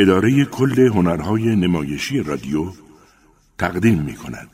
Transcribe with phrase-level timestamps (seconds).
[0.00, 2.64] اداره کل هنرهای نمایشی رادیو
[3.58, 4.48] تقدیم می کند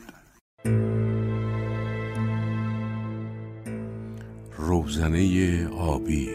[4.59, 6.31] روزنه آبی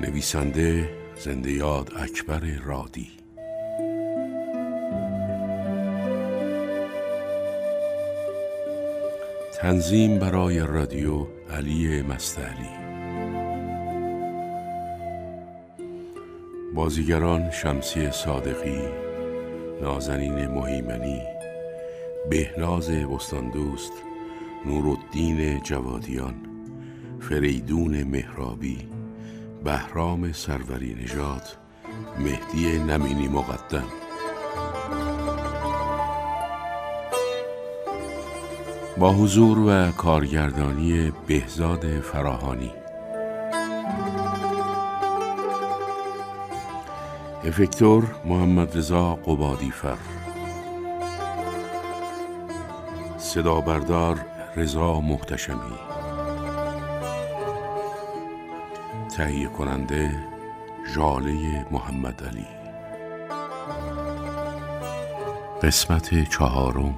[0.00, 0.90] نویسنده
[1.24, 3.10] زنده یاد اکبر رادی.
[9.60, 12.79] تنظیم برای رادیو علی مستعلی.
[16.74, 18.82] بازیگران شمسی صادقی
[19.82, 21.22] نازنین مهیمنی
[22.30, 23.92] بهناز بستاندوست
[24.66, 26.34] نورالدین جوادیان
[27.20, 28.78] فریدون مهرابی
[29.64, 31.42] بهرام سروری نژاد
[32.18, 33.84] مهدی نمینی مقدم.
[38.98, 42.79] با حضور و کارگردانی بهزاد فراهانی
[47.44, 49.96] افکتور محمد رضا قبادی فر
[53.18, 54.20] صدا بردار
[54.56, 55.78] رضا محتشمی.
[59.16, 60.10] تهیه کننده
[60.96, 62.46] جاله محمد علی.
[65.62, 66.94] قسمت چهارم.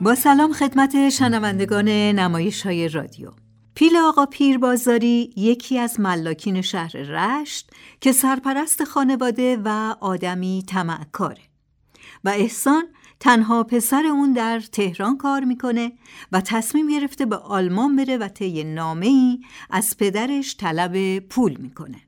[0.00, 3.30] با سلام خدمت شنوندگان نمایش های رادیو.
[3.76, 11.42] پیل آقا پیر بازاری یکی از ملاکین شهر رشت که سرپرست خانواده و آدمی تمعکاره
[12.24, 12.84] و احسان
[13.20, 15.92] تنها پسر اون در تهران کار می‌کنه
[16.32, 19.38] و تصمیم گرفته به آلمان بره و طی نامه ای
[19.70, 22.00] از پدرش طلب پول می‌کنه.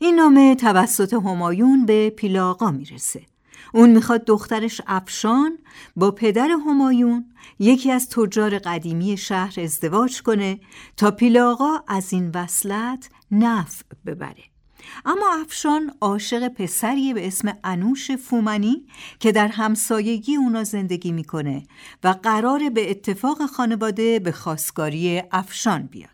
[0.00, 3.22] این نامه توسط همایون به پیل آقا می‌رسه.
[3.72, 5.58] اون می‌خواد دخترش افشان
[5.96, 7.24] با پدر همایون
[7.58, 10.60] یکی از تجار قدیمی شهر ازدواج کنه
[10.96, 14.44] تا پیل آقا از این وصلت نفع ببره.
[15.04, 18.86] اما افشان عاشق پسری به اسم انوش فومنی
[19.20, 21.66] که در همسایگی اونا زندگی می‌کنه
[22.04, 26.11] و قرار به اتفاق خانواده به خواستگاری افشان بیاد.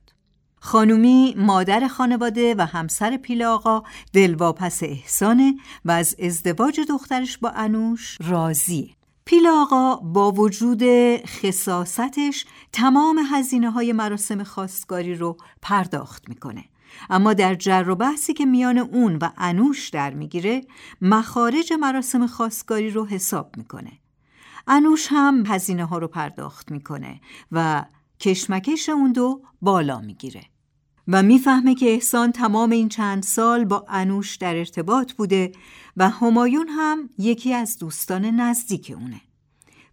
[0.60, 3.82] خانومی مادر خانواده و همسر پیل آقا
[4.12, 5.54] دلواپس احسانه
[5.84, 8.88] و از ازدواج دخترش با انوش راضیه
[9.24, 10.82] پیل آقا با وجود
[11.26, 16.64] خصاستش تمام هزینه های مراسم خواستگاری رو پرداخت می‌کنه.
[17.10, 20.60] اما در جر و بحثی که میان اون و انوش در می‌گیره
[21.00, 23.92] مخارج مراسم خواستگاری رو حساب می‌کنه.
[24.66, 27.20] انوش هم هزینه ها رو پرداخت می‌کنه
[27.52, 27.84] و
[28.20, 30.42] کشمکش اون دو بالا می‌گیره
[31.08, 35.52] و می‌فهمه که احسان تمام این چند سال با انوش در ارتباط بوده
[35.96, 39.20] و همایون هم یکی از دوستان نزدیک اونه.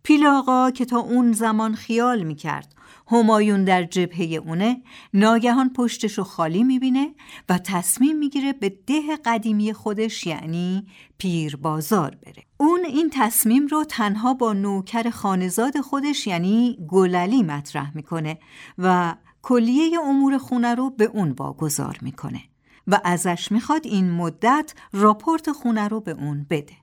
[0.04, 2.75] پیل آقا که تا اون زمان خیال می‌کرد
[3.08, 4.82] همایون در جبهه اونه
[5.14, 7.16] ناگهان پشتشو خالی می‌بینه
[7.50, 12.44] و تصمیم می‌گیره به ده قدیمی خودش یعنی پیر بازار بره.
[12.58, 18.38] اون این تصمیم رو تنها با نوکر خانزاد خودش یعنی گللی مطرح می‌کنه
[18.78, 22.42] و کلیه امور خونه رو به اون واگذار می‌کنه
[22.88, 26.74] و ازش می‌خواد این مدت راپورت خونه رو به اون بده.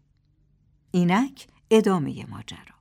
[0.90, 2.71] اینک ادامه ماجرا.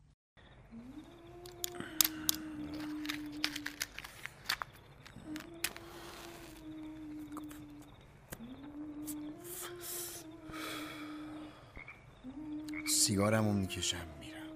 [12.88, 14.48] سیگارم رو می‌کشم میرم.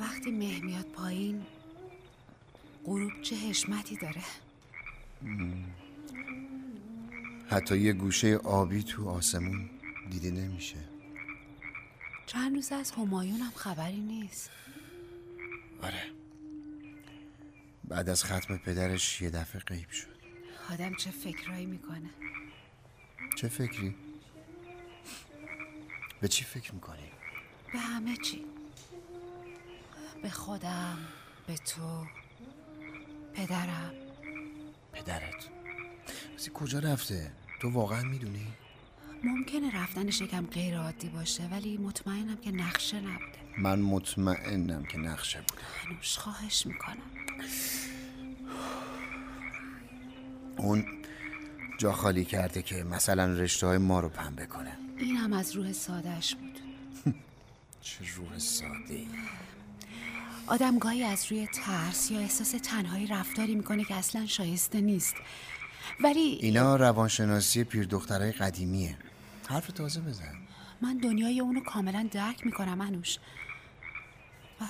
[0.00, 1.46] وقتی مه میاد پایین
[2.84, 4.22] غروب چه حشمتی داره؟
[7.50, 9.70] حتی یه گوشه آبی تو آسمون
[10.10, 10.76] دیده نمیشه.
[12.26, 14.50] چند روز از همایونم خبری نیست.
[15.82, 16.02] آره.
[17.84, 20.20] بعد از ختم پدرش یه دفعه غیب شد.
[20.70, 22.10] آدم چه فکرایی می‌کنه؟
[23.36, 23.94] چه فکری؟
[26.20, 27.10] به چی فکر می‌کنی؟
[27.72, 28.44] به همه چی.
[30.22, 30.98] به خودم
[31.46, 32.06] به تو
[33.34, 33.92] پدرم.
[34.92, 35.48] پدرت.
[36.36, 38.46] بسی کجا رفته؟ تو واقعا می‌دونی؟
[39.24, 43.38] ممکنه رفتنش یکم غیر عادی باشه ولی مطمئنم که نقشه نبوده.
[43.58, 45.62] من مطمئنم که نقشه بوده.
[45.62, 47.10] هنوز خواهش می‌کنم.
[50.56, 51.02] اون
[51.78, 54.89] جا خالی کرده که مثلا رشته های ما رو پنبه کنه.
[55.00, 56.60] این هم از روح سادهش بود.
[57.82, 59.08] چه روح ساده ای.
[60.46, 65.14] آدم گاهی از روی ترس یا احساس تنهایی رفتاری می‌کنه که اصلا شایسته نیست.
[66.00, 68.96] ولی اینا روانشناسی پیر دخترای قدیمیه.
[69.48, 70.34] حرف تازه بزن.
[70.80, 73.18] من دنیای اونو کاملا درک می‌کنم انوش.
[74.60, 74.64] و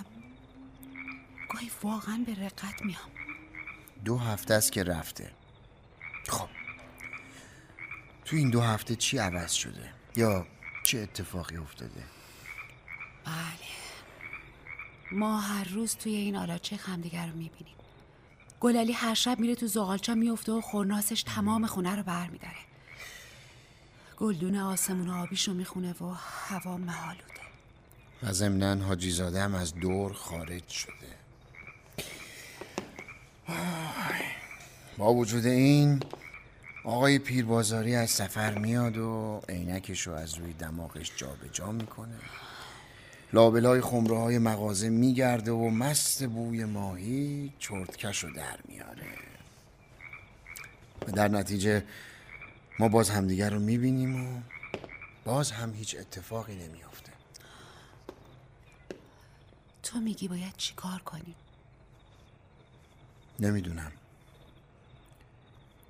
[1.49, 3.11] گاهی واقعا به رقت میام
[4.05, 5.31] دو هفته است که رفته.
[6.29, 6.49] خب.
[8.25, 10.47] تو این دو هفته چی عوض شده؟ یا
[10.83, 12.03] چه اتفاقی افتاده؟
[13.25, 13.71] بله.
[15.13, 17.75] ما هر روز توی این آلاچه همدیگر رو می‌بینیم.
[18.61, 22.57] گلالی هر شب میره تو زغالچا میفته و خورناسش تمام خونه رو بر میداره
[24.17, 26.15] گلدون آسمون آبیشو می‌خونه و
[26.49, 27.25] هوا محالوده.
[28.23, 30.93] و ضمنا حاجی زاده هم از دور خارج شده.
[34.99, 36.03] با وجود این
[36.85, 42.19] آقای پیربازاری از سفر میاد و عینکش رو از روی دماغش جابجا جا می‌کنه.
[43.33, 49.07] لابلای خمره های مغازه میگرده و مست بوی ماهی چرتکش رو در میاره.
[51.09, 51.85] و در نتیجه
[52.79, 54.41] ما باز همدیگر رو می‌بینیم و
[55.25, 57.13] باز هم هیچ اتفاقی نمیافته.
[59.83, 61.35] تو میگی باید چی کار کنیم
[63.41, 63.93] نمی‌دونم.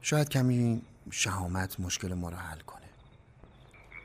[0.03, 2.81] شاید کمی شهامت مشکل ما رو حل کنه.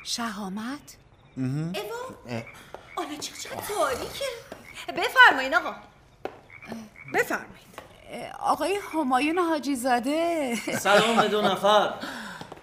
[0.03, 0.97] شهامت؟
[1.38, 1.74] ایوا
[2.97, 4.25] آلا چقدر تاریکه.
[4.88, 5.75] بفرمایین آقا.
[7.13, 7.65] بفرمایید
[8.39, 11.94] آقای همایون حاجی زاده سلام دو نفر.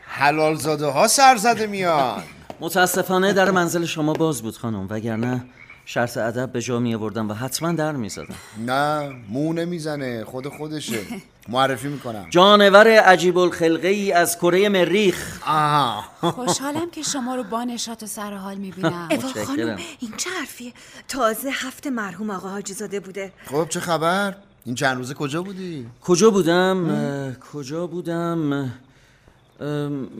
[0.06, 2.22] حلال زاده ها سر زده میان.
[2.60, 5.44] متاسفانه در منزل شما باز بود خانم وگرنه
[5.84, 8.34] شرط ادب به جا می آوردم و حتما در می زدم.
[8.58, 11.00] نه مو نمی‌زنه خود خودشه.
[11.48, 17.64] معرفی می‌کنم جانور عجیب الخلقه ای از کره مریخ آها خوشحالم که شما رو با
[17.64, 19.44] نشاط و سر حال می‌بینم ایوا متشکرم.
[19.46, 20.72] خانم این چه حرفیه
[21.08, 24.34] تازه هفت مرحوم آقا حاجی زاده بوده خب چه خبر
[24.64, 28.72] این چند روزه کجا بودی کجا بودم؟ کجا بودم؟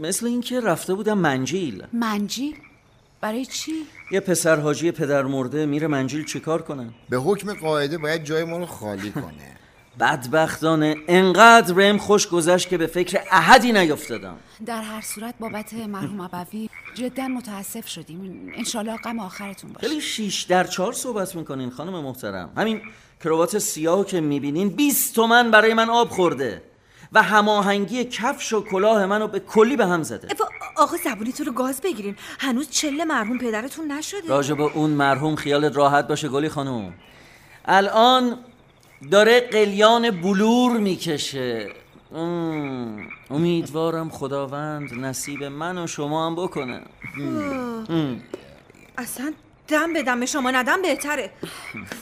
[0.00, 2.54] مثل اینکه رفته بودم منجیل منجی؟
[3.20, 3.72] برای چی؟
[4.10, 8.58] یه پسر حاجی پدر مرده میره منجیل چیکار کنن؟ به حکم قاعده باید جای ما
[8.58, 9.56] رو خالی کنه
[10.00, 14.37] بدبختانه انقدر رم خوش گذشت که به فکر احدی نیفتادم
[14.67, 18.53] در هر صورت بابت مرحوم ابوی جدا متاسف شدیم.
[18.55, 19.89] انشالله غم آخرتون باشه.
[19.89, 22.53] خیلی شیش در چهار صحبت می‌کنین خانم محترم.
[22.56, 22.81] همین
[23.25, 26.62] کروات سیاه که می‌بینین 20 تومن برای من آب خورده
[27.12, 30.29] و هماهنگی کفش و کلاه منو به کلی به هم زده.
[30.77, 32.17] آقا زبونیتون رو گاز بگیرین.
[32.39, 34.29] هنوز چله مرحوم پدرتون نشده.
[34.29, 36.94] راجع به اون مرحوم خیالت راحت باشه گلی خانم.
[37.65, 38.39] الان
[39.10, 41.69] داره قلیان بلور می‌کشه.
[42.14, 46.82] ام، امیدوارم خداوند نصیب من و شما هم بکنه.
[48.99, 49.32] اصلا
[49.69, 51.31] دم به دم شما ندم بهتره.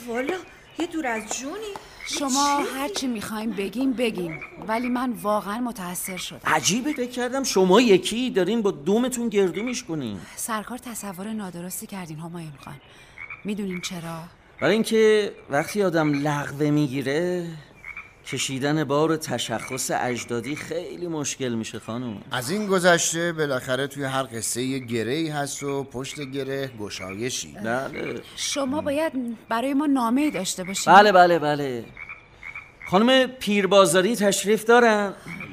[0.09, 0.35] والا
[0.79, 1.75] یه دور از جونی.
[2.07, 4.41] شما هر چی می‌خوایم بگیم بگیم.
[4.69, 6.41] ولی من واقعا متاثر شدم.
[6.47, 12.53] عجیبه فکر کردم شما یکی دارین با دومتون گردو میشکنین سرکار تصور نادرستی کردین همایون
[12.65, 12.81] خان.
[13.45, 14.23] می‌دونین چرا؟
[14.61, 17.47] برای اینکه وقتی آدم لغوه می‌گیره
[18.27, 22.23] کشیدن بار تشخص اجدادی خیلی مشکل میشه خانم.
[22.31, 27.53] از این گذشته بالاخره توی هر قصه یه گره هست و پشت گره گشایشی.
[27.65, 28.21] بله.
[28.37, 29.13] شما باید
[29.49, 31.85] برای ما نامه ای داشته باشین بله بله بله.
[32.91, 35.13] خانم پیربازاری تشریف دارن؟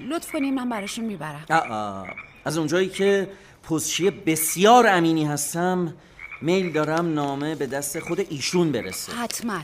[0.10, 1.46] لطف کنین من براشون می‌برم.
[1.50, 2.08] آه آه.
[2.46, 3.28] از اونجایی که
[3.70, 5.94] پستچی بسیار امینی هستم
[6.42, 9.14] میل دارم نامه به دست خود ایشون برسه.
[9.14, 9.60] حتما.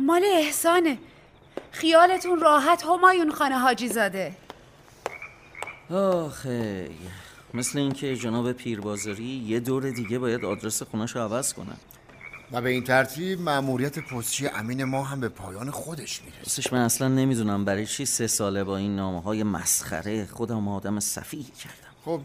[0.00, 0.98] مال احسانه.
[1.70, 4.34] خیالتون راحت همایون خانه حاجی زاده.
[5.90, 6.90] آخه
[7.54, 11.76] مثل اینکه جناب پیربازاری یه دور دیگه باید آدرس خونش رو عوض کنن.
[12.52, 16.38] و به این ترتیب مأموریت پستچی امین ما هم به پایان خودش می‌رسه.
[16.38, 21.00] راستش من اصلا نمی‌دونم برای چی سه ساله با این نامه های مسخره خودم آدم
[21.00, 21.94] صفیح کردم.
[22.04, 22.20] خب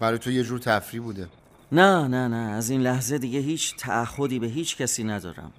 [0.00, 1.28] برای تو یه جور تفریح بوده.
[1.72, 5.52] نه نه نه از این لحظه دیگه هیچ تعهدی به هیچ کسی ندارم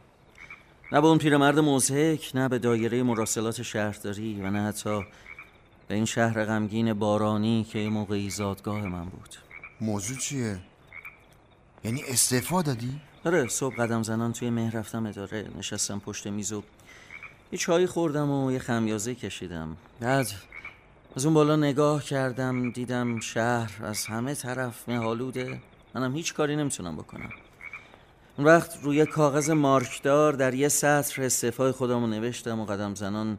[0.91, 5.03] نه به اون پیرمرد مزهک نه به دایره مراسلات شهرداری و نه حتی
[5.87, 9.35] به این شهر غمگین بارانی که یه موقعی زادگاه من بود
[9.81, 10.59] موضوع چیه؟
[11.83, 16.63] یعنی استعفا دادی؟ آره صبح قدم زنان توی مهر رفتم اداره نشستم پشت میز و
[17.51, 20.27] یه چایی خوردم و یه خمیازه کشیدم بعد
[21.15, 25.59] از اون بالا نگاه کردم دیدم شهر از همه طرف مهالوده
[25.93, 27.29] منم هیچ کاری نمی‌تونم بکنم.
[28.37, 33.37] اون وقت روی کاغذ مارکدار در یه سطر استعفای خودم رو نوشتم و قدم زنان.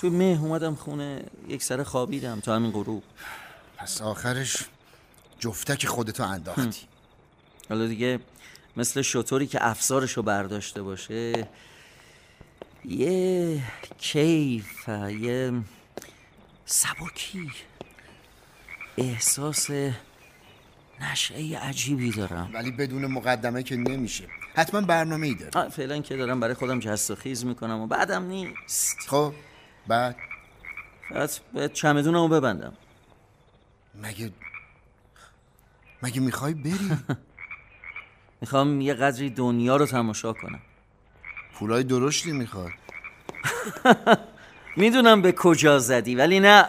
[0.00, 3.02] توی مه اومدم خونه یک سر خوابیدم تا همین غروب.
[3.76, 4.56] پس آخرش
[5.38, 6.80] جفتک خودتو انداختی.
[7.68, 8.20] حالا دیگه
[8.76, 11.48] مثل شطوری که افسارشو برداشته باشه
[12.84, 13.62] یه
[13.98, 15.62] کیف یه
[16.66, 17.50] سبکی.
[18.96, 19.66] احساس
[21.00, 22.50] نشعه عجیبی دارم.
[22.54, 24.24] ولی بدون مقدمه که نمیشه.
[24.54, 28.22] حتما برنامه ای داره فعلا که دارم برای خودم جست و خیز می‌کنم و بعدم
[28.22, 28.96] نیست.
[29.08, 29.32] خب
[29.86, 30.16] بعد؟
[31.08, 32.72] فقط باید چمدونمو ببندم.
[34.02, 34.32] مگه
[36.02, 36.90] مگه می‌خوای بری؟
[38.40, 40.60] می‌خوام یه قدری دنیا رو تماشا کنم.
[41.54, 42.70] پولای درشتی می‌خواد.
[44.76, 46.68] می‌دونم به کجا زدی ولی نه.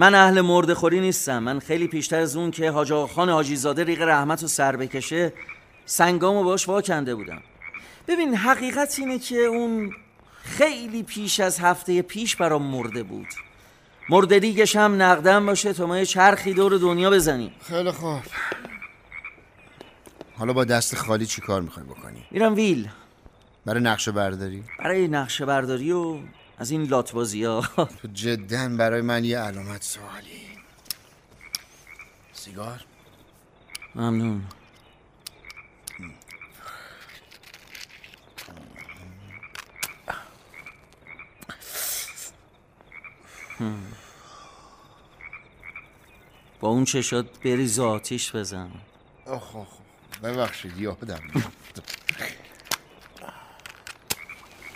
[0.00, 1.38] من اهل مرده خوری نیستم.
[1.38, 5.32] من خیلی پیشتر از اون که حاج خان حاجی زاده ریق رحمت و سر بکشه
[5.86, 7.42] سنگامو باش واکنده بودم.
[8.08, 9.92] ببین حقیقت اینه که اون
[10.42, 13.26] خیلی پیش از هفته پیش برام مرده بود.
[14.08, 17.52] مرده دیگش هم نقدم باشه تا ما یه چرخی دور دنیا بزنیم.
[17.68, 18.20] خیلی خوب.
[20.38, 22.88] حالا با دست خالی چی کار می‌خوای بکنی؟ میرم ویل.
[23.66, 26.18] برای نقشه برداری؟ برای نقشه برداری و
[26.60, 27.60] از این لاتبازی ها.
[28.02, 30.48] تو جدا برای من یه علامت سوالی.
[32.32, 32.84] سیگار؟
[33.94, 34.44] ممنون.
[46.60, 48.70] با اون چشات بریز آتیش بزن.
[49.26, 49.68] آخ آخ
[50.22, 51.20] ببخشید یادم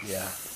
[0.08, 0.22] یا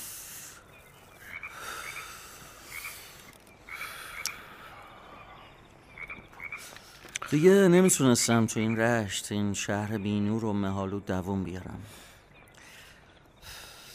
[7.29, 11.79] دیگه نمی‌تونستم تو این رشت این شهر بینور و مهالو دووم بیارم.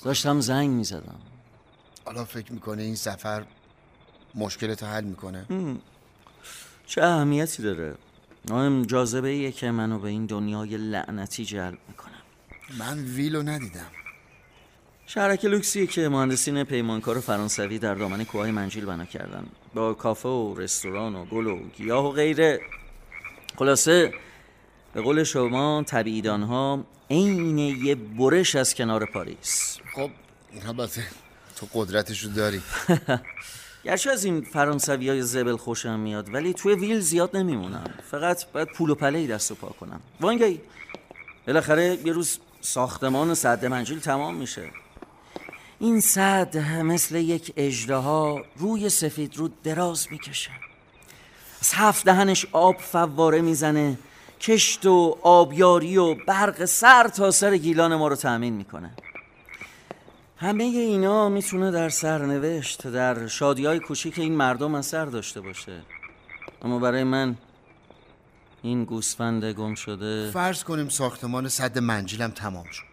[0.04, 1.20] داشتم زنگ می‌زدم.
[2.04, 3.44] حالا فکر می‌کنه این سفر
[4.34, 5.46] مشکلت حل می‌کنه؟
[6.86, 7.94] چه اهمیتی داره؟
[8.50, 12.22] مهم جاذبه ایه که منو به این دنیای لعنتی جلب می‌کنم
[12.78, 13.90] من ویلو ندیدم.
[15.06, 19.46] شهرک لوکسیه که مهندسین پیمانکار فرانسوی در دامن کوههای منجیل بنا کردن.
[19.74, 22.60] با کافه و رستوران و گل و گیاه و غیره.
[23.56, 24.12] خلاصه
[24.94, 29.78] به قول شما طبیعیدان ها عین یه برش از کنار پاریس.
[29.94, 30.10] خب
[30.66, 31.02] البته
[31.56, 32.62] تو قدرتشو داری.
[33.84, 37.94] گرچه از این فرانسوی های زبل خوشم میاد ولی توی ویل زیاد نمیمونم.
[38.10, 40.00] فقط باید پول و پله دست و پا کنم.
[40.20, 40.60] وانگی
[41.46, 44.70] بالاخره یه روز ساختمان صد منجیل تمام میشه.
[45.78, 50.50] این صد مثل یک اجدها روی سفید رو دراز می‌کشه
[51.64, 53.98] از هفت دهنش آب فواره می‌زنه
[54.40, 58.90] کشت و آبیاری و برق سر تا سر گیلان ما رو تأمین می‌کنه.
[60.36, 65.82] همه اینا می‌تونه در سرنوشت در شادی های کوچیک این مردم اثر داشته باشه.
[66.62, 67.36] اما برای من
[68.62, 72.84] این گوسفند گم شده فرض کنیم ساختمان صد منجیلم تمام شد.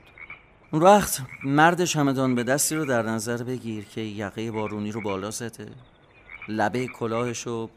[0.72, 5.32] اون وقت مرد چمدان به دستی رو در نظر بگیر که یقه بارونی رو بالا
[5.32, 5.68] زده
[6.48, 7.70] لبه کلاهش رو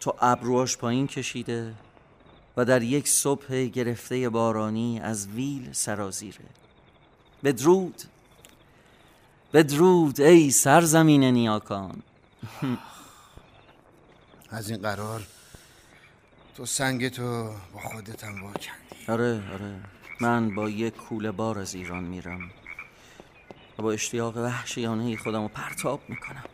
[0.00, 1.74] تا ابروهاش پایین کشیده
[2.56, 6.44] و در یک صبح گرفته بارانی از ویل سرازیره.
[7.44, 8.02] بدرود
[9.52, 12.02] بدرود ای سرزمین نیاکان.
[14.50, 15.26] از این قرار
[16.56, 19.80] تو سنگ تو با خودتم واکندی آره آره.
[20.20, 22.50] من با یک کوله بار از ایران میرم
[23.78, 26.44] و با اشتیاق وحشیانه خودم رو پرتاب می‌کنم.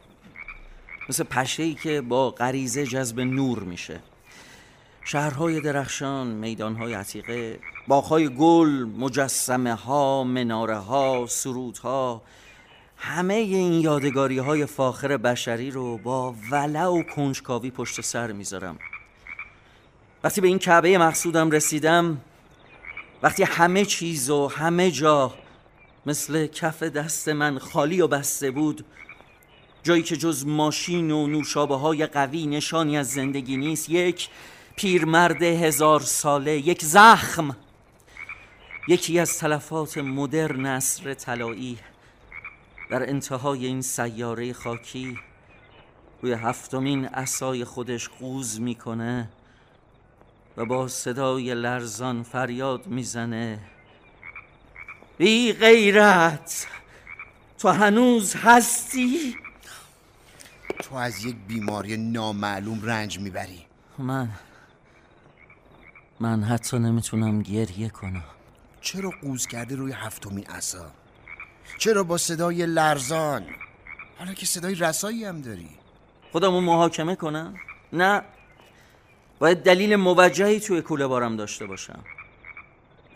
[1.08, 4.00] مثل پشه ای که با غریزه جذب نور میشه.
[5.04, 7.58] شهرهای درخشان، میدانهای عتیقه،
[7.88, 12.22] باغهای گل، مجسمه ها، مناره ها، سرودها
[12.96, 18.78] همه این یادگاری های فاخر بشری رو با ولع و کنجکاوی پشت سر می‌ذارم.
[20.25, 22.20] وقتی به این کعبه مقصودم رسیدم
[23.22, 25.34] وقتی همه چیز و همه جا
[26.06, 28.84] مثل کف دست من خالی و بسته بود
[29.87, 34.28] جایی که جز ماشین و نوشابه های قوی نشانی از زندگی نیست یک
[34.76, 37.57] پیرمرد هزار ساله یک زخم.
[38.88, 41.78] یکی از تلفات مدرن نصر طلایی.
[42.90, 45.19] در انتهای این سیاره خاکی
[46.23, 49.28] روی هفتمین اسای خودش قوز می‌کنه
[50.57, 53.59] و با صدای لرزان فریاد می‌زنه.
[55.19, 56.66] بی غیرت
[57.59, 59.46] تو هنوز هستی؟
[60.88, 63.66] تو از یک بیماری نامعلوم رنج می‌بری.
[63.99, 64.28] من
[66.21, 68.25] من حتی نمی‌تونم گریه کنم.
[68.81, 70.87] چرا قوز کرده روی هفتمین عصا؟
[71.78, 73.47] چرا با صدای لرزان؟
[74.19, 75.69] حالا که صدای رسایی هم داری.
[76.33, 77.55] خودمو محاکمه کنم؟
[77.93, 78.23] نه.
[79.38, 82.05] باید دلیل موجهی توی کوله بارم داشته باشم.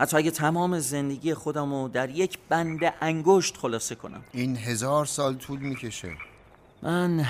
[0.01, 4.23] حتی اگه تمام زندگی خودمو در یک بند انگشت خلاصه کنم.
[4.33, 6.13] این هزار سال طول می‌کشه.
[6.83, 7.27] من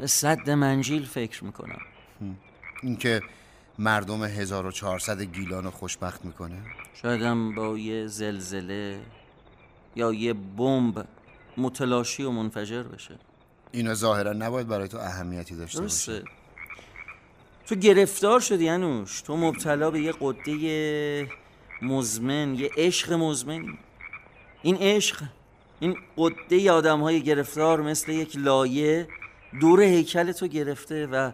[0.00, 1.80] به صد منجیل فکر می‌کنم.
[2.82, 3.22] اینکه
[3.78, 6.62] مردم 1400 گیلان رو خوشبخت می‌کنه؟
[7.02, 9.00] شایدم با یه زلزله
[9.96, 11.06] یا یه بمب
[11.56, 13.14] متلاشی و منفجر بشه.
[13.72, 16.22] اینا ظاهرا نباید برای تو اهمیتی داشته باشه.
[17.66, 19.22] تو گرفتار شدی انوش.
[19.22, 21.28] تو مبتلا به یه قده
[21.82, 23.78] مزمن یه عشق مزمنی.
[24.62, 25.22] این عشق
[25.80, 29.08] این قده آدم های گرفتار مثل یک لایه
[29.60, 31.32] دور هیکل تو گرفته و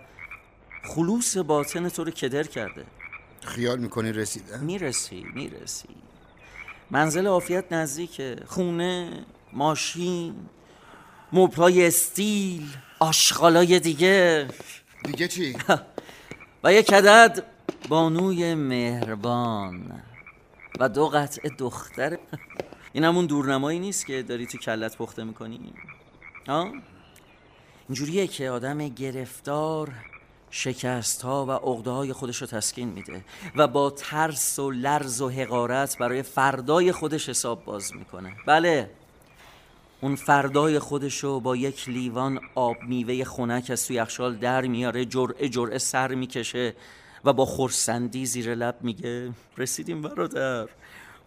[0.85, 2.85] خلوص باطن تو رو کدر کرده.
[3.43, 5.89] خیال می‌کنی رسیدم می‌رسی می‌رسی.
[6.91, 10.35] منزل عافیت نزدیکه خونه ماشین
[11.33, 12.67] مبلای استیل
[12.99, 14.49] آشغالای دیگه.
[15.05, 15.57] دیگه چی؟
[16.65, 17.43] و یک عدد
[17.89, 20.03] بانوی مهربان
[20.81, 22.19] و دو قطع دختر.
[22.93, 25.73] این همون دورنمایی نیست که داری تو کلت پخته می‌کنی.
[26.49, 26.73] ها؟
[27.89, 29.93] اینجوریه که آدم گرفتار
[30.51, 33.25] شکست ها و عقده های خودش رو تسکین میده
[33.57, 38.33] و با ترس و لرز و حقارت برای فردای خودش حساب باز می‌کنه.
[38.47, 38.91] بله.
[40.01, 45.05] اون فردای خودش رو با یک لیوان آب میوه خنک از توی یخچال در میاره
[45.05, 46.75] جرعه جرعه سر می‌کشه
[47.25, 50.69] و با خورسندی زیر لب میگه رسیدیم برادر.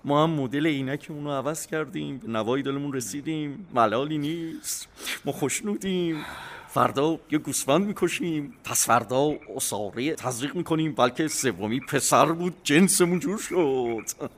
[0.05, 3.67] ما هم مدل عینکمون رو عوض کردیم به نوای دلمون رسیدیم.
[3.73, 4.87] ملالی نیست.
[5.25, 6.25] ما خوشنودیم.
[6.67, 8.53] فردا یه گوسفند می‌کشیم.
[8.63, 10.95] پس فردا اصاره تزریق می‌کنیم.
[10.95, 14.29] بلکه سومی پسر بود جنسمون جور شد.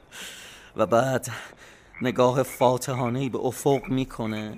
[0.76, 1.28] و بعد
[2.02, 4.58] نگاه فاتحانه به افق می‌کنه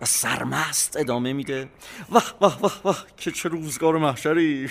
[0.00, 1.68] و سرمست ادامه میده.
[2.10, 4.70] واه واه واه واه که چه روزگار محشری.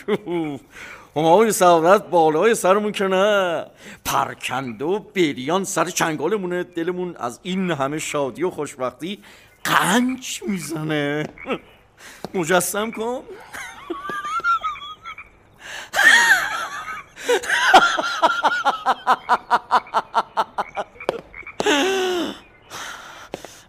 [1.15, 3.65] همای سعادت بالای سرمون که نه.
[4.05, 9.23] پرکنده و بریان سر چنگالمونه دلمون از این همه شادی و خوشبختی
[9.63, 11.25] قنج می‌زنه.
[12.33, 13.21] مجسم کن.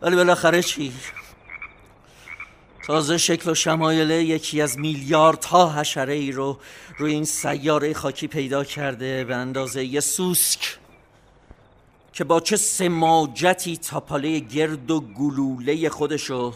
[0.02, 0.92] ولی بالاخره چی؟
[2.90, 6.58] تازه شکل و شمایل یکی از میلیاردها حشره ای رو
[6.98, 10.78] روی این سیاره خاکی پیدا کرده به اندازه یه سوسک
[12.12, 16.54] که با چه سماجتی تاپاله گرد و گلوله خودشو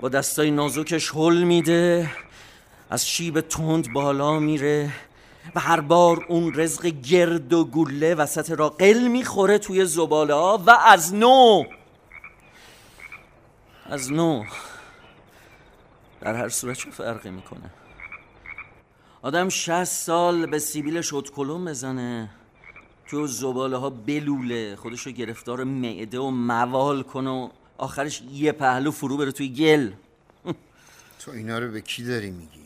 [0.00, 2.10] با دستای نازکش حل میده
[2.90, 4.92] از شیب تند بالا میره
[5.54, 10.62] و هر بار اون رزق گرد و گله وسط را قل می‌خوره توی زباله ها
[10.66, 11.64] و از نو
[13.86, 14.44] از نو
[16.24, 17.70] در هر صورت چه فرقی می‌کنه؟
[19.22, 22.30] آدم شست سال به سیبیل کلوم بزنه
[23.06, 29.16] تو زباله ها بلوله خودشو گرفتار معده و موال کنه و آخرش یه پهلو فرو
[29.16, 29.90] بره توی گل.
[31.20, 32.64] تو اینا رو به کی داری میگی؟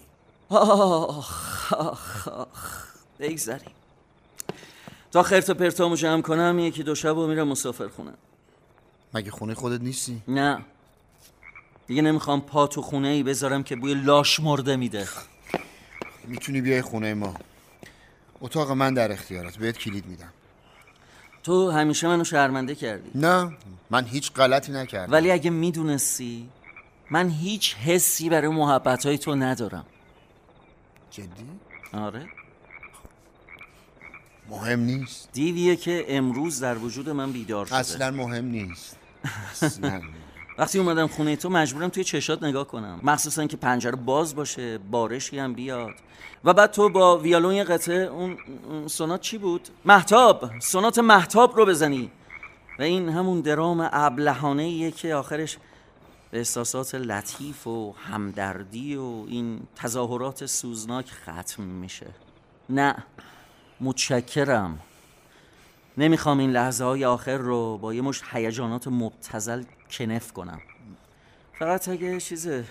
[0.50, 2.88] آخ آخ آخ.
[3.20, 3.72] بگذاریم
[5.12, 8.18] تا خرت و پرتامو جمع کنم یکی دو شب و میرم مسافر خونم
[9.14, 10.64] مگه خونه خودت نیستی؟ نه.
[11.88, 15.08] دیگه نمی‌خوام پا تو خونه ای بذارم که بوی لاش مرده میده.
[16.24, 17.34] می‌تونی بیای خونه ما.
[18.40, 19.56] اتاق من در اختیارت.
[19.56, 20.32] بهت کلید میدم.
[21.42, 23.10] تو همیشه منو شرمنده کردی.
[23.14, 23.56] نه
[23.90, 25.12] من هیچ غلطی نکردم.
[25.12, 26.48] ولی اگه می‌دونستی
[27.10, 29.86] من هیچ حسی برای محبت های تو ندارم.
[31.10, 31.28] جدی؟
[31.92, 32.26] آره.
[34.50, 35.28] مهم نیست.
[35.32, 37.76] دیویه که امروز در وجود من بیدار شده.
[37.76, 38.96] اصلا مهم نیست.
[39.62, 40.00] اصلا.
[40.58, 43.00] وقتی اومدم خونه تو مجبورم توی چشات نگاه کنم.
[43.02, 45.94] مخصوصا که پنجره باز باشه بارشی هم بیاد.
[46.44, 48.38] و بعد تو با ویالون یه قطعه اون
[48.86, 50.50] سونات چی بود؟ محتاب.
[50.60, 52.10] سونات محتاب رو بزنی.
[52.78, 55.58] و این همون درام ابلهانه که آخرش
[56.30, 62.06] به احساسات لطیف و همدردی و این تظاهرات سوزناک ختم میشه.
[62.68, 62.96] نه
[63.80, 64.78] متشکرم.
[65.98, 70.60] نمی‌خوام این لحظه های آخر رو با یه مشت هیجانات مبتزل کنف کنم.
[71.58, 72.64] فقط اگه چیزه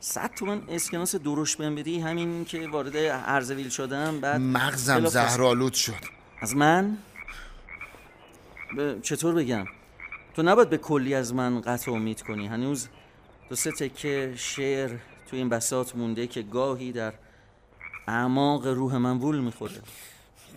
[0.00, 6.04] صد تومن اسکناس دروش بهم بدی همین که وارد ارزویل شدم بعد مغزم زهرالود شد.
[6.40, 6.98] از من؟
[8.78, 9.64] ب- چطور بگم؟
[10.34, 12.46] تو نباید به کلی از من قطع امید کنی.
[12.46, 12.88] هنوز
[13.48, 14.90] دو سه تکه شعر
[15.30, 17.12] تو این بساط مونده که گاهی در
[18.08, 19.82] اعماق روح من وول می‌خوره.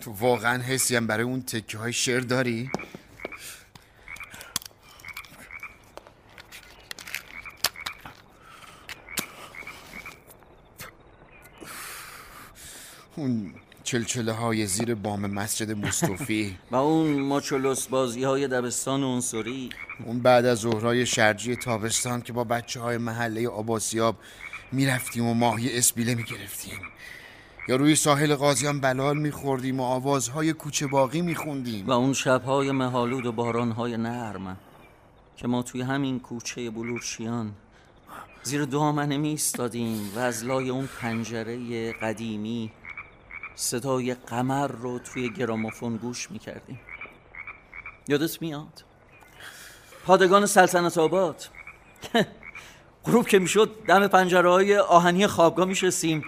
[0.00, 2.70] تو واقعا حسی هم برای اون تکه های شعر داری؟
[13.16, 16.58] اون چلچله های زیر بام مسجد مصطفی.
[16.70, 19.02] و اون ماچولوس بازی های دبستان
[20.04, 24.16] اون بعد از ظهرهای شرجی تابستان که با بچه های محله آباسیاب
[24.72, 26.80] می‌رفتیم و ماهی اسبیله می‌گرفتیم.
[27.68, 31.86] یا روی ساحل قاضیان بلال میخوردیم و آوازهای کوچه باقی میخوندیم.
[31.86, 34.56] و اون شبهای مهالود و بارانهای نرم
[35.36, 37.52] که ما توی همین کوچه بلورچیان
[38.42, 42.72] زیر دامنه می ایستادیم و از لای اون پنجره قدیمی
[43.54, 46.80] صدای قمر رو توی گرامافون گوش می‌کردیم.
[48.08, 48.84] یادت میاد؟
[50.06, 51.44] پادگان سلطنت آباد.
[53.04, 56.24] غروب که می‌شد دم پنجره های آهنی خوابگاه میشستیم.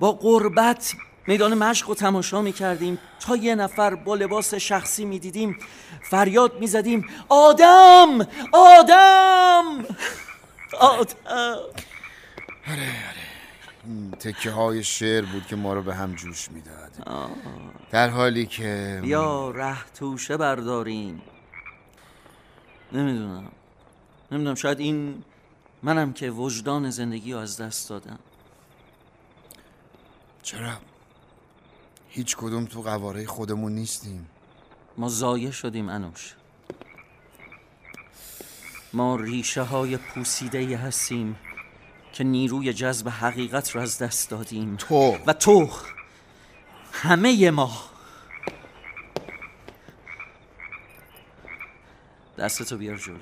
[0.00, 0.94] با قربت
[1.26, 2.98] میدان مشق و تماشا می‌کردیم.
[3.20, 5.58] تا یه نفر با لباس شخصی می‌دیدیم.
[6.02, 7.06] فریاد می‌زدیم.
[7.28, 8.26] آدم!
[8.52, 9.84] آدم!
[10.80, 11.56] آدم!
[14.20, 16.90] تکه های شعر بود که ما رو به هم جوش می‌داد.
[17.90, 21.22] در حالی که یا ره توشه برداریم.
[22.92, 23.52] نمی‌دونم.
[24.32, 25.24] نمی‌دونم شاید این
[25.82, 28.18] منم که وجدان زندگی رو از دست دادم.
[30.42, 30.72] چرا؟
[32.08, 34.28] هیچ کدوم تو قواره خودمون نیستیم.
[34.96, 36.34] ما زایه شدیم انوش.
[38.92, 41.36] ما ریشه های پوسیده هستیم
[42.12, 44.76] که نیروی جذب حقیقت رو از دست دادیم.
[44.76, 45.18] تو.
[45.26, 45.70] و تو.
[46.92, 47.70] همه ما.
[52.38, 53.18] دستتو بیار جلو.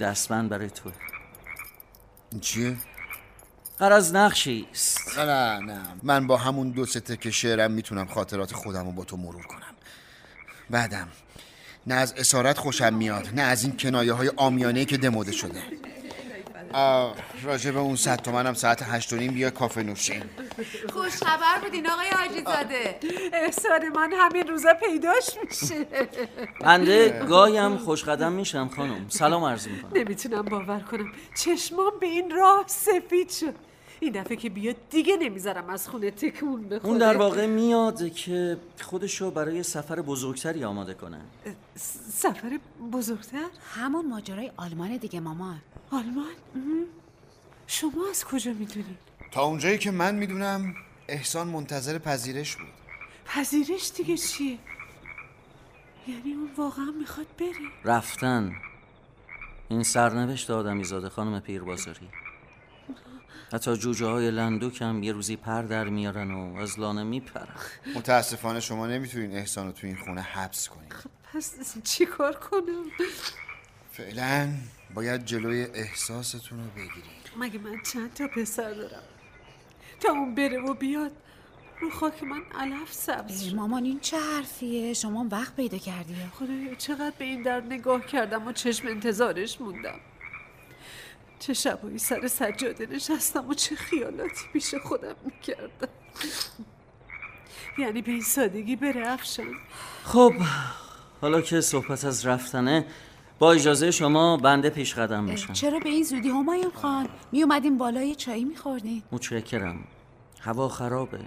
[0.00, 0.90] دستمند برای تو
[2.40, 2.76] چیه؟
[3.78, 5.18] قرض نقشی است.
[5.18, 9.16] نه نه من با همون دو سه تکه شعرم می‌تونم خاطرات خودم رو با تو
[9.16, 9.74] مرور کنم.
[10.70, 11.08] بعدم
[11.86, 15.62] نه از اسارت خوشم میاد نه از این کنایه های آمیانه که دموده شده.
[17.42, 20.30] راجع به اون صد تومنم ساعت هشت و نیم بیا کافه نوشیم
[20.92, 22.98] خوش خبر بودین آقای حاجی زاده
[23.32, 25.86] احسان من همین روزا پیداش میشه.
[26.60, 29.06] بنده گایم خوش قدم میشم خانم.
[29.08, 29.90] سلام عرض می‌کنم.
[29.94, 31.12] نمی‌تونم باور کنم.
[31.36, 33.54] چشمام به این راه سفید شد.
[34.00, 36.86] این دفعه که بیاد دیگه نمی‌ذارم از خونه تکون بخوره.
[36.86, 41.20] اون در واقع میاد که خودشو برای سفر بزرگتری آماده کنه.
[42.10, 42.58] سفر
[42.92, 46.34] بزرگتر؟ همون ماجرای آلمان دیگه مامان آلمان؟
[47.66, 48.98] شما از کجا می‌دونید
[49.30, 50.74] تا اونجایی که من می‌دونم
[51.08, 52.68] احسان منتظر پذیرش بود.
[53.26, 54.58] پذیرش دیگه چیه؟
[56.08, 58.52] یعنی اون واقعا می‌خواد بره؟ رفتن.
[59.68, 62.08] این سرنوشت آدمی زاده خانم پیربازاری.
[63.52, 67.54] حتی جوجه های لندوک هم یه روزی پر در میارن و از لانه میپرن.
[67.96, 70.88] متاسفانه شما نمی‌تونین احسان رو تو این خونه حبس کنین.
[71.34, 72.84] پس چی کار کنم؟
[73.92, 74.54] فعلا
[74.94, 77.04] باید جلوی احساستون رو بگیرید
[77.38, 79.02] مگه من چند تا پسر دارم؟
[80.00, 81.12] تا اون بره و بیاد
[81.80, 83.56] رو خاک من علف سبز ای شد.
[83.56, 86.14] مامان این چه حرفیه؟ شما وقت پیدا کردی.
[86.32, 90.00] خدایا چقدر به این در نگاه کردم و چشم انتظارش موندم.
[91.46, 95.88] چه شبایی سر سجاده نشستم و چه خیالاتی پیش خودم می‌کردم.
[97.78, 99.54] یعنی به این سادگی بره افشان
[100.04, 100.32] خب
[101.20, 102.86] حالا که صحبت از رفتنه
[103.38, 107.78] با اجازه شما بنده پیش قدم میشم چرا به این زودی همایون خان؟ می اومدیم
[107.78, 109.84] بالای چایی میخوردین متشکرم.
[110.40, 111.20] هوا خرابه.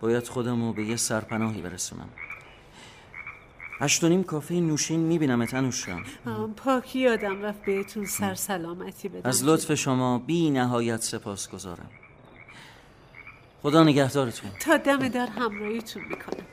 [0.00, 2.08] باید خودمو به یه سرپناهی برسونم.
[3.80, 6.04] هشت و نیم کافه نوشین می‌بینم تنوشم
[6.56, 9.28] پاکی یادم رفت بهتون سر سلامتی بدم.
[9.28, 11.90] از لطف شما بی نهایت سپاس گذارم
[13.62, 14.50] خدا نگهدارتون.
[14.60, 16.46] تا دم در همراهیتون می‌کنم.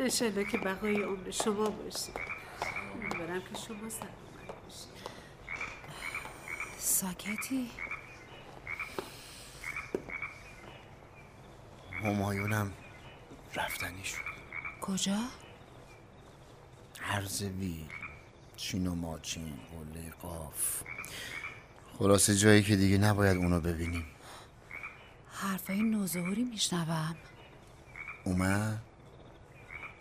[0.00, 2.20] انشالله که بقای عمر شما باشید
[2.94, 4.88] امیدوارم که شما سلامت باشید.
[6.78, 7.70] ساکتی؟
[12.02, 12.72] همایونم
[13.54, 14.16] رفتنی شد.
[14.80, 15.18] کجا؟
[17.08, 17.88] هرز ویل
[18.56, 20.82] چین و ماچین قله قاف
[21.98, 24.06] خلاصه جایی که دیگه نباید اونو ببینیم.
[25.30, 27.16] حرفای نوظهوری میشنوم.
[28.24, 28.82] اومد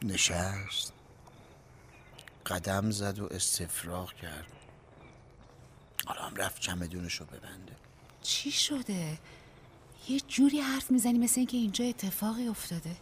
[0.02, 0.94] نشست
[2.46, 4.48] قدم زد و استفراغ کرد.
[6.06, 7.76] حالا هم رفت چمدونشو ببنده.
[8.22, 9.18] چی شده؟
[10.08, 12.96] یه جوری حرف می‌زنی مثل اینکه اینجا اتفاقی افتاده.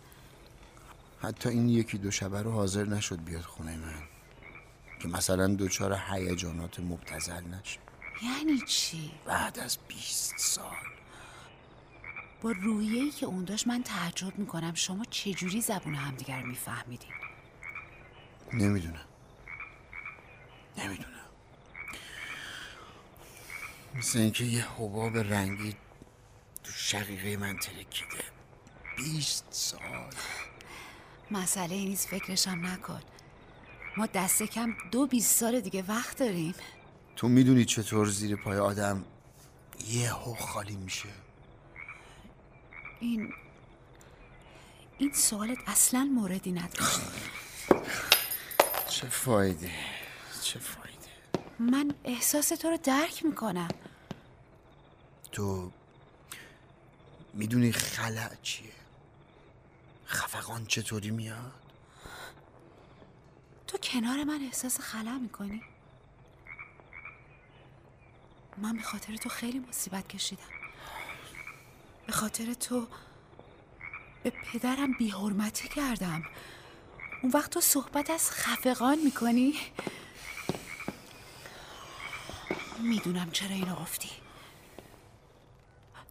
[1.24, 4.04] حتی این یکی دو شبه رو حاضر نشد بیاد خونه من.
[5.00, 7.80] که مثلا دوچار هیجانات مبتزل نشه.
[8.24, 10.88] یعنی چی؟ بعد از 20 سال.
[12.42, 14.74] با روحیه‌ای که اون داشت من تعجب می‌کنم.
[14.74, 17.14] شما چجوری زبون همدیگر میفهمیدین؟
[18.54, 19.06] نمی‌دونم.
[20.78, 21.10] نمی‌دونم.
[23.96, 25.76] مثل اینکه یه حباب رنگی
[26.64, 28.24] تو شقیقه من ترکیده.
[28.98, 29.80] 20 سال.
[31.34, 33.02] مسئله نیست فکرشم نکن.
[33.98, 36.56] ما دست کم دو بیست سال دیگه وقت داریم.
[37.16, 39.06] تو می‌دونی چطور زیر پای آدم
[39.88, 41.10] یهو خالی میشه؟
[43.00, 43.34] این
[44.98, 47.00] این سوالت اصلا موردی نداشت
[48.90, 49.72] چه فایده؟
[50.42, 51.10] چه فایده؟
[51.60, 53.68] من احساس تو رو درک می‌کنم.
[55.32, 55.72] تو
[57.34, 58.73] می‌دونی خلع چیه؟
[60.14, 61.54] خفقان چطوری میاد؟
[63.68, 65.64] تو کنار من احساس خلا می‌کنی؟
[68.58, 70.44] من به خاطر تو خیلی مصیبت کشیدم.
[72.06, 72.88] به خاطر تو
[74.24, 76.24] به پدرم بیحرمتی کردم.
[77.24, 79.54] اون وقت تو صحبت از خفقان می‌کنی؟
[82.80, 84.10] می‌دونم چرا اینو گفتی.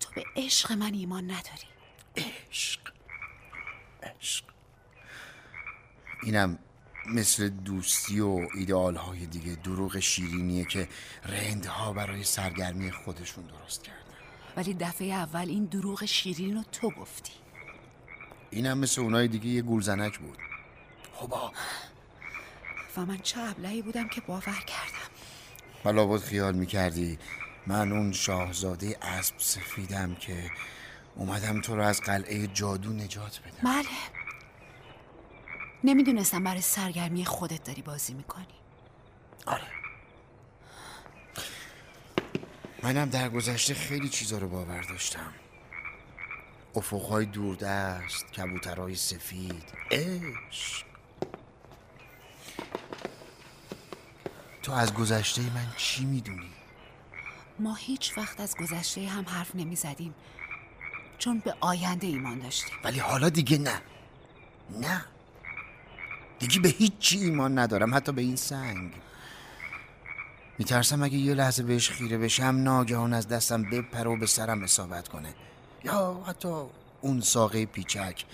[0.00, 1.66] تو به عشق من ایمان نداری.
[2.50, 2.92] عشق؟
[4.02, 4.44] عشق.
[6.22, 6.58] اینم
[7.06, 10.88] مثل دوستی و ایدئال های دیگه دروغ شیرینیه که
[11.24, 13.98] رندها برای سرگرمی خودشون درست کردن.
[14.56, 17.32] ولی دفعه اول این دروغ شیرین رو تو گفتی.
[18.50, 20.38] اینم مثل اونای دیگه یه گولزنک بود.
[21.14, 21.52] خبا
[22.96, 25.10] و من چه ابلهی بودم که باور کردم.
[25.84, 27.18] حالا بود خیال می‌کردی.
[27.66, 30.50] من اون شاهزاده اسب سفیدم که
[31.16, 33.72] اومدم تو رو از قلعه جادو نجات بدم.
[33.72, 33.88] بله.
[35.84, 38.46] نمی‌دونستم برای سرگرمی خودت داری بازی می‌کنی.
[39.46, 39.66] آره.
[42.82, 45.32] منم در گذشته خیلی چیزا رو باور داشتم.
[46.74, 50.86] افقهای دوردست کبوترهای سفید عشق.
[54.62, 56.50] تو از گذشته من چی می‌دونی؟
[57.58, 60.14] ما هیچ وقت از گذشته هم حرف نمی زدیم
[61.22, 62.74] چون به آینده ایمان داشتیم.
[62.84, 63.82] ولی حالا دیگه نه.
[64.80, 65.04] نه.
[66.38, 68.92] دیگه به هیچ چی ایمان ندارم حتی به این سنگ.
[70.58, 75.08] میترسم اگه یه لحظه بهش خیره بشم ناگهان از دستم بپره و به سرم اصابت
[75.08, 75.34] کنه.
[75.84, 76.48] یا حتی
[77.00, 78.24] اون ساقه پیچک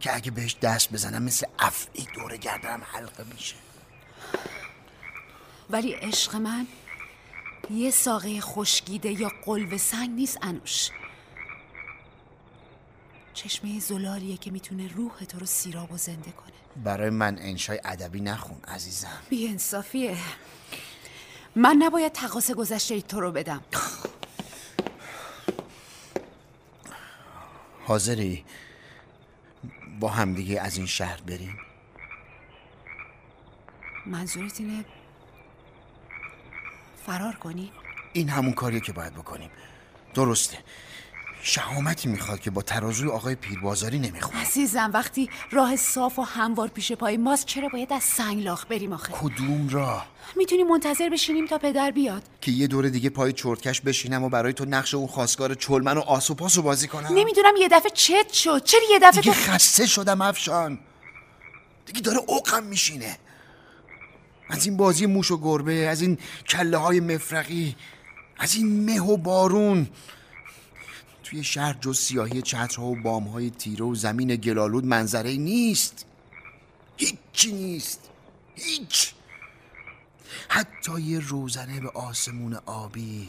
[0.00, 3.56] که اگه بهش دست بزنم مثل افعی دور گردنم حلقه میشه.
[5.70, 6.66] ولی عشق من
[7.70, 10.90] یه ساقه خشکیده یا قلب سنگ نیست انوش.
[13.36, 16.84] چشمه زلالیه که می‌تونه روح تو رو سیراب و زنده کنه.
[16.84, 19.22] برای من انشای ادبی نخون عزیزم.
[19.30, 20.16] بی انصافیه
[21.56, 23.60] من نباید تقاس گذشته تو رو بدم.
[27.86, 28.44] حاضری؟
[30.00, 31.58] با همدیگه از این شهر بریم؟
[34.06, 34.84] منظورت اینه
[37.06, 37.72] فرار کنی؟
[38.12, 39.50] این همون کاریه که باید بکنیم.
[40.14, 40.58] درسته.
[41.42, 44.40] شهامتی می‌خواد که با ترازوی آقای پیربازاری نمی‌خونه.
[44.40, 49.12] عزیزم وقتی راه صاف و هموار پیش پای ماست چرا باید از سنگلاخ بریم آخه؟
[49.12, 52.22] کدوم راه؟ می‌تونی منتظر بشینیم تا پدر بیاد.
[52.40, 56.00] که یه دور دیگه پای چرتکش بشینم و برای تو نقش اون خواستگار چلمن و
[56.00, 58.64] آس و بازی کنم؟ نمی‌دونم یه دفعه چت شد.
[58.64, 60.78] چرا یه دفعه دیگه تو خسته شدم افشان.
[61.86, 63.18] دیگه داره اوقم میشینه.
[64.48, 66.18] از این بازی موش و گربه از این
[66.48, 67.76] کله های مفرقی
[68.38, 69.88] از این مه و بارون.
[71.26, 76.06] توی شهر جز سیاهی چترها و بامهای تیره و زمین گلالود منظره نیست.
[76.96, 78.10] هیچی نیست.
[78.54, 79.14] هیچ.
[80.48, 83.28] حتی یه روزنه به آسمون آبی.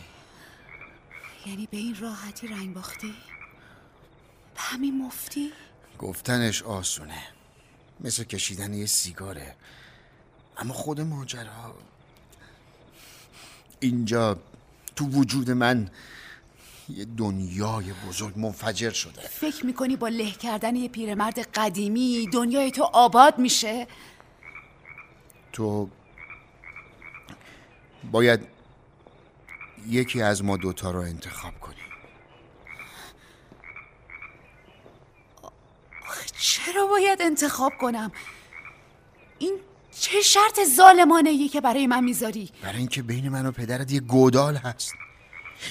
[1.45, 3.13] یعنی به این راحتی رنگ باختی؟
[4.55, 5.51] به همین مفتی؟
[5.99, 7.23] گفتنش آسونه.
[7.99, 9.55] مثل کشیدن یه سیگاره.
[10.57, 11.75] اما خود ماجرا
[13.79, 14.39] اینجا
[14.95, 15.89] تو وجود من
[16.89, 22.83] یه دنیای بزرگ منفجر شده فکر می‌کنی با له کردن یه پیرمرد قدیمی دنیای تو
[22.83, 23.87] آباد میشه؟
[25.53, 25.89] تو
[28.11, 28.39] باید
[29.87, 31.75] یکی از ما دوتا رو انتخاب کنی
[36.39, 38.11] چرا باید انتخاب کنم؟
[39.39, 39.59] این
[39.99, 43.99] چه شرط ظالمانه ای که برای من می‌ذاری؟ برای اینکه بین من و پدرت یه
[43.99, 44.93] گودال هست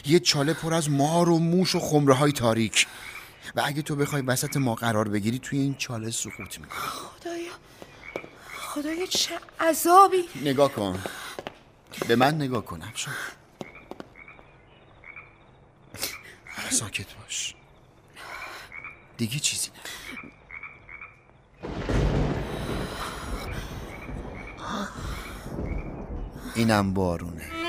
[0.06, 2.86] یه چاله پر از مار و موش و خمره های تاریک.
[3.54, 7.52] و اگه تو بخوای وسط ما قرار بگیری توی این چاله سقوط می‌کنی خدایا.
[8.58, 10.24] خدایا چه عذابی.
[10.42, 11.02] نگاه کن.
[12.08, 13.14] به من نگاه کن افشان
[16.70, 17.54] ساکت باش.
[19.16, 19.80] دیگه چیزی نه.
[26.54, 27.65] اینم بارونه.